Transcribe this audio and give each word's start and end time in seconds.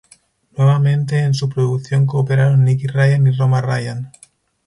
Nuevamente, 0.57 1.19
en 1.19 1.35
su 1.35 1.47
producción 1.47 2.07
cooperaron 2.07 2.63
Nicky 2.63 2.87
Ryan 2.87 3.27
y 3.27 3.37
Roma 3.37 3.61
Ryan. 3.61 4.11